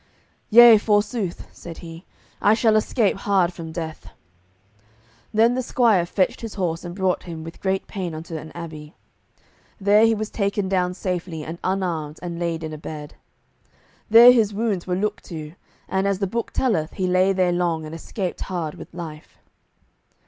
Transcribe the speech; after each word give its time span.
"Yea, 0.49 0.79
forsooth," 0.79 1.45
said 1.51 1.77
he, 1.77 2.07
"I 2.41 2.55
shall 2.55 2.75
escape 2.75 3.17
hard 3.17 3.53
from 3.53 3.71
death." 3.71 4.09
Then 5.31 5.53
the 5.53 5.61
squire 5.61 6.07
fetched 6.07 6.41
his 6.41 6.55
horse, 6.55 6.83
and 6.83 6.95
brought 6.95 7.21
him 7.25 7.43
with 7.43 7.59
great 7.61 7.85
pain 7.85 8.15
unto 8.15 8.35
an 8.35 8.51
abbey. 8.55 8.95
Then 9.79 10.17
was 10.17 10.29
he 10.29 10.33
taken 10.33 10.67
down 10.67 10.95
safely, 10.95 11.43
and 11.43 11.59
unarmed, 11.63 12.17
and 12.23 12.39
laid 12.39 12.63
in 12.63 12.73
a 12.73 12.79
bed. 12.79 13.13
There 14.09 14.31
his 14.31 14.55
wounds 14.55 14.87
were 14.87 14.95
looked 14.95 15.25
to, 15.25 15.53
and, 15.87 16.07
as 16.07 16.17
the 16.17 16.25
book 16.25 16.49
telleth, 16.51 16.93
he 16.93 17.05
lay 17.05 17.31
there 17.31 17.51
long, 17.51 17.85
and 17.85 17.93
escaped 17.93 18.41
hard 18.41 18.73
with 18.73 18.91
life. 18.95 19.37